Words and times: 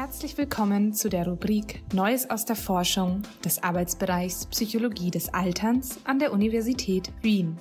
Herzlich 0.00 0.38
willkommen 0.38 0.94
zu 0.94 1.08
der 1.08 1.26
Rubrik 1.26 1.82
Neues 1.92 2.30
aus 2.30 2.44
der 2.44 2.54
Forschung 2.54 3.22
des 3.44 3.60
Arbeitsbereichs 3.64 4.46
Psychologie 4.46 5.10
des 5.10 5.34
Alterns 5.34 5.98
an 6.04 6.20
der 6.20 6.32
Universität 6.32 7.10
Wien. 7.20 7.58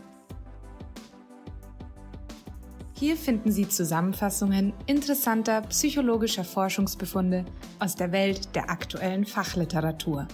Hier 2.93 3.17
finden 3.17 3.51
Sie 3.51 3.67
Zusammenfassungen 3.67 4.71
interessanter 4.85 5.61
psychologischer 5.61 6.43
Forschungsbefunde 6.43 7.43
aus 7.79 7.95
der 7.95 8.11
Welt 8.11 8.53
der 8.53 8.69
aktuellen 8.69 9.25
Fachliteratur. 9.25 10.27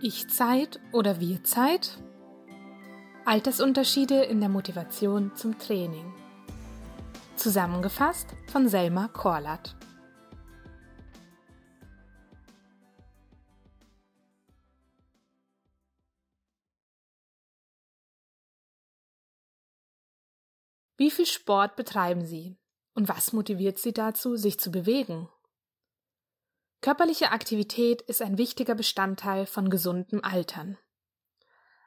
Ich-Zeit 0.00 0.80
oder 0.92 1.20
Wir-Zeit? 1.20 2.02
Altersunterschiede 3.24 4.24
in 4.24 4.40
der 4.40 4.48
Motivation 4.48 5.30
zum 5.36 5.56
Training. 5.56 6.12
Zusammengefasst 7.36 8.26
von 8.50 8.68
Selma 8.68 9.06
Korlat. 9.08 9.76
Wie 20.96 21.10
viel 21.10 21.26
Sport 21.26 21.76
betreiben 21.76 22.24
Sie? 22.24 22.58
Und 22.94 23.08
was 23.08 23.32
motiviert 23.32 23.78
Sie 23.78 23.92
dazu, 23.92 24.36
sich 24.36 24.58
zu 24.58 24.72
bewegen? 24.72 25.28
Körperliche 26.80 27.30
Aktivität 27.30 28.02
ist 28.02 28.20
ein 28.20 28.36
wichtiger 28.36 28.74
Bestandteil 28.74 29.46
von 29.46 29.70
gesundem 29.70 30.24
Altern. 30.24 30.76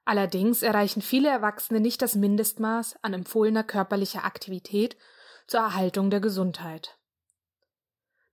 Allerdings 0.05 0.61
erreichen 0.61 1.01
viele 1.01 1.29
Erwachsene 1.29 1.79
nicht 1.79 2.01
das 2.01 2.13
Mindestmaß 2.13 2.97
an 3.01 3.13
empfohlener 3.13 3.63
körperlicher 3.63 4.23
Aktivität 4.23 4.95
zur 5.47 5.61
Erhaltung 5.61 6.11
der 6.11 6.19
Gesundheit. 6.19 6.97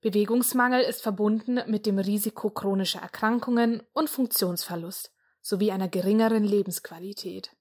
Bewegungsmangel 0.03 0.83
ist 0.83 1.01
verbunden 1.01 1.61
mit 1.67 1.87
dem 1.87 1.99
Risiko 1.99 2.51
chronischer 2.51 3.01
Erkrankungen 3.01 3.83
und 3.95 4.11
Funktionsverlust 4.11 5.13
sowie 5.41 5.71
einer 5.71 5.89
geringeren 5.89 6.45
Lebensqualität. 6.45 7.57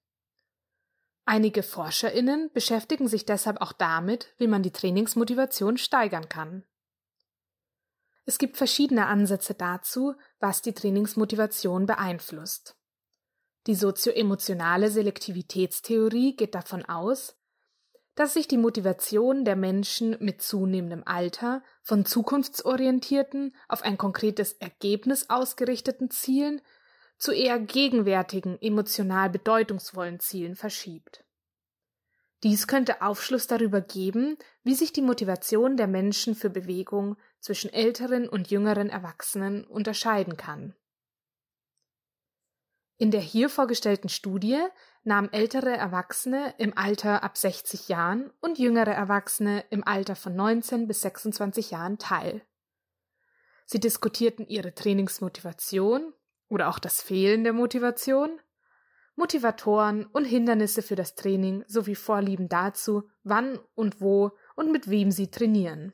Einige 1.24 1.62
Forscherinnen 1.62 2.50
beschäftigen 2.52 3.08
sich 3.08 3.24
deshalb 3.24 3.60
auch 3.60 3.72
damit, 3.72 4.34
wie 4.38 4.48
man 4.48 4.62
die 4.62 4.72
Trainingsmotivation 4.72 5.78
steigern 5.78 6.28
kann. 6.28 6.64
Es 8.24 8.38
gibt 8.38 8.56
verschiedene 8.56 9.06
Ansätze 9.06 9.54
dazu, 9.54 10.14
was 10.38 10.62
die 10.62 10.74
Trainingsmotivation 10.74 11.86
beeinflusst. 11.86 12.76
Die 13.66 13.74
sozioemotionale 13.74 14.90
Selektivitätstheorie 14.90 16.34
geht 16.34 16.54
davon 16.54 16.84
aus, 16.84 17.36
dass 18.14 18.34
sich 18.34 18.46
die 18.48 18.58
Motivation 18.58 19.44
der 19.44 19.56
Menschen 19.56 20.16
mit 20.20 20.42
zunehmendem 20.42 21.02
Alter 21.06 21.62
von 21.82 22.04
zukunftsorientierten, 22.04 23.54
auf 23.68 23.82
ein 23.82 23.96
konkretes 23.96 24.54
Ergebnis 24.54 25.30
ausgerichteten 25.30 26.10
Zielen 26.10 26.60
zu 27.16 27.32
eher 27.32 27.58
gegenwärtigen, 27.58 28.60
emotional 28.60 29.30
bedeutungsvollen 29.30 30.20
Zielen 30.20 30.56
verschiebt. 30.56 31.24
Dies 32.42 32.66
könnte 32.66 33.00
Aufschluss 33.02 33.46
darüber 33.46 33.80
geben, 33.80 34.36
wie 34.64 34.74
sich 34.74 34.92
die 34.92 35.02
Motivation 35.02 35.76
der 35.76 35.86
Menschen 35.86 36.34
für 36.34 36.50
Bewegung 36.50 37.16
zwischen 37.38 37.72
älteren 37.72 38.28
und 38.28 38.50
jüngeren 38.50 38.90
Erwachsenen 38.90 39.64
unterscheiden 39.64 40.36
kann. 40.36 40.74
In 43.02 43.10
der 43.10 43.20
hier 43.20 43.48
vorgestellten 43.48 44.08
Studie 44.08 44.60
nahmen 45.02 45.32
ältere 45.32 45.76
Erwachsene 45.76 46.54
im 46.58 46.78
Alter 46.78 47.24
ab 47.24 47.36
60 47.36 47.88
Jahren 47.88 48.30
und 48.40 48.60
jüngere 48.60 48.92
Erwachsene 48.92 49.64
im 49.70 49.84
Alter 49.84 50.14
von 50.14 50.36
19 50.36 50.86
bis 50.86 51.00
26 51.00 51.72
Jahren 51.72 51.98
teil. 51.98 52.42
Sie 53.66 53.80
diskutierten 53.80 54.46
ihre 54.46 54.72
Trainingsmotivation 54.72 56.12
oder 56.48 56.68
auch 56.68 56.78
das 56.78 57.02
Fehlen 57.02 57.42
der 57.42 57.52
Motivation, 57.52 58.38
Motivatoren 59.16 60.06
und 60.06 60.24
Hindernisse 60.24 60.80
für 60.80 60.94
das 60.94 61.16
Training 61.16 61.64
sowie 61.66 61.96
Vorlieben 61.96 62.48
dazu, 62.48 63.10
wann 63.24 63.58
und 63.74 64.00
wo 64.00 64.30
und 64.54 64.70
mit 64.70 64.88
wem 64.88 65.10
sie 65.10 65.28
trainieren. 65.28 65.92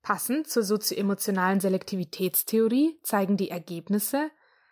Passend 0.00 0.48
zur 0.48 0.62
sozioemotionalen 0.62 1.60
Selektivitätstheorie 1.60 2.98
zeigen 3.02 3.36
die 3.36 3.50
Ergebnisse, 3.50 4.30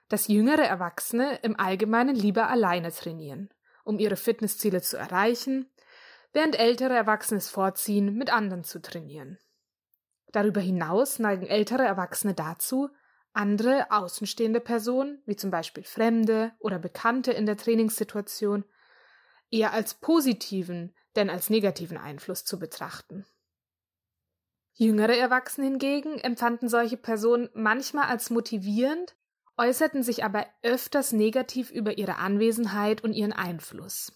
dass 0.08 0.28
jüngere 0.28 0.64
Erwachsene 0.64 1.36
im 1.42 1.58
Allgemeinen 1.58 2.16
lieber 2.16 2.48
alleine 2.48 2.92
trainieren, 2.92 3.50
um 3.84 3.98
ihre 3.98 4.16
Fitnessziele 4.16 4.80
zu 4.80 4.96
erreichen, 4.96 5.70
während 6.32 6.58
ältere 6.58 6.94
Erwachsene 6.94 7.38
es 7.38 7.48
vorziehen, 7.48 8.14
mit 8.14 8.32
anderen 8.32 8.64
zu 8.64 8.80
trainieren. 8.80 9.38
Darüber 10.32 10.60
hinaus 10.60 11.18
neigen 11.18 11.46
ältere 11.46 11.84
Erwachsene 11.84 12.34
dazu, 12.34 12.90
andere 13.32 13.90
außenstehende 13.90 14.60
Personen, 14.60 15.22
wie 15.26 15.36
zum 15.36 15.50
Beispiel 15.50 15.84
Fremde 15.84 16.52
oder 16.58 16.78
Bekannte 16.78 17.32
in 17.32 17.46
der 17.46 17.56
Trainingssituation, 17.56 18.64
eher 19.50 19.72
als 19.72 19.94
positiven, 19.94 20.94
denn 21.16 21.30
als 21.30 21.50
negativen 21.50 21.96
Einfluss 21.96 22.44
zu 22.44 22.58
betrachten. 22.58 23.26
Jüngere 24.72 25.16
Erwachsene 25.16 25.66
hingegen 25.66 26.18
empfanden 26.18 26.68
solche 26.68 26.96
Personen 26.96 27.48
manchmal 27.54 28.08
als 28.08 28.30
motivierend 28.30 29.16
äußerten 29.58 30.02
sich 30.02 30.24
aber 30.24 30.46
öfters 30.62 31.12
negativ 31.12 31.70
über 31.70 31.98
ihre 31.98 32.16
Anwesenheit 32.16 33.02
und 33.02 33.12
ihren 33.12 33.32
Einfluss. 33.32 34.12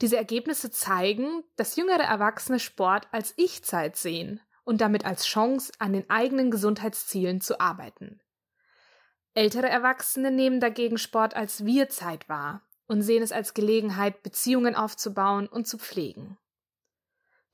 Diese 0.00 0.16
Ergebnisse 0.16 0.70
zeigen, 0.70 1.44
dass 1.56 1.76
jüngere 1.76 2.02
Erwachsene 2.02 2.58
Sport 2.58 3.06
als 3.12 3.32
Ich-Zeit 3.36 3.96
sehen 3.96 4.40
und 4.64 4.80
damit 4.80 5.04
als 5.04 5.24
Chance, 5.26 5.72
an 5.78 5.92
den 5.92 6.10
eigenen 6.10 6.50
Gesundheitszielen 6.50 7.40
zu 7.40 7.60
arbeiten. 7.60 8.20
Ältere 9.34 9.68
Erwachsene 9.68 10.30
nehmen 10.30 10.60
dagegen 10.60 10.98
Sport 10.98 11.34
als 11.34 11.64
Wir-Zeit 11.64 12.28
wahr 12.28 12.62
und 12.86 13.02
sehen 13.02 13.22
es 13.22 13.32
als 13.32 13.54
Gelegenheit, 13.54 14.22
Beziehungen 14.22 14.74
aufzubauen 14.74 15.46
und 15.48 15.66
zu 15.66 15.78
pflegen. 15.78 16.38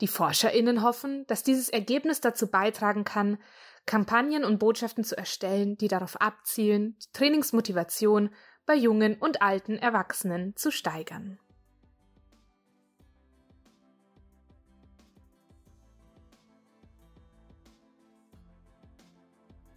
Die 0.00 0.09
ForscherInnen 0.09 0.82
hoffen, 0.82 1.26
dass 1.26 1.42
dieses 1.42 1.69
Ergebnis 1.69 2.20
dazu 2.20 2.47
beitragen 2.47 3.04
kann, 3.04 3.38
Kampagnen 3.86 4.44
und 4.44 4.58
Botschaften 4.58 5.04
zu 5.04 5.16
erstellen, 5.16 5.76
die 5.76 5.88
darauf 5.88 6.20
abzielen, 6.20 6.96
die 7.02 7.12
Trainingsmotivation 7.12 8.30
bei 8.66 8.74
jungen 8.74 9.16
und 9.16 9.42
alten 9.42 9.76
Erwachsenen 9.76 10.54
zu 10.56 10.70
steigern. 10.70 11.38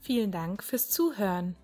Vielen 0.01 0.31
Dank 0.31 0.63
fürs 0.63 0.89
Zuhören. 0.89 1.55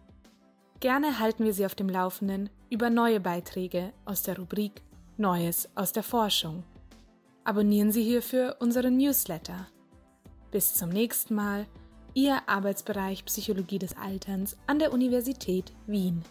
Gerne 0.79 1.19
halten 1.19 1.43
wir 1.43 1.53
Sie 1.53 1.65
auf 1.65 1.75
dem 1.75 1.89
Laufenden 1.89 2.49
über 2.69 2.89
neue 2.89 3.19
Beiträge 3.19 3.91
aus 4.05 4.23
der 4.23 4.37
Rubrik 4.37 4.81
Neues 5.17 5.67
aus 5.75 5.91
der 5.91 6.03
Forschung. 6.03 6.63
Abonnieren 7.43 7.91
Sie 7.91 8.03
hierfür 8.03 8.55
unseren 8.59 8.95
Newsletter. 8.95 9.67
Bis 10.51 10.73
zum 10.73 10.87
nächsten 10.87 11.35
Mal 11.35 11.67
Ihr 12.21 12.41
Arbeitsbereich 12.47 13.23
Psychologie 13.23 13.79
des 13.79 13.95
Alterns 13.95 14.57
an 14.67 14.77
der 14.77 14.91
Universität 14.91 15.71
Wien. 15.87 16.21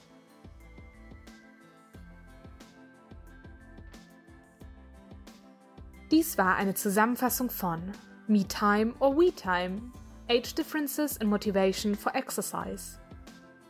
Dies 6.10 6.37
war 6.37 6.56
eine 6.56 6.75
Zusammenfassung 6.75 7.49
von 7.49 7.81
Me 8.26 8.47
Time 8.47 8.93
or 8.99 9.16
We 9.16 9.32
Time 9.32 9.81
Age 10.28 10.54
Differences 10.54 11.16
in 11.16 11.31
Motivation 11.31 11.94
for 11.94 12.15
Exercise 12.15 12.99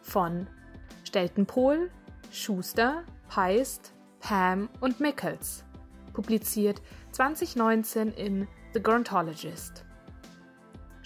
von 0.02 0.48
Steltenpohl, 1.04 1.88
Schuster, 2.32 3.04
Peist, 3.28 3.92
Pam 4.18 4.68
und 4.80 4.98
Mickels, 4.98 5.62
publiziert 6.14 6.82
2019 7.12 8.10
in 8.10 8.48
The 8.74 8.82
Gerontologist. 8.82 9.84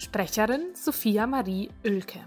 Sprecherin 0.03 0.75
Sophia 0.75 1.25
Marie 1.25 1.69
Oelke. 1.85 2.19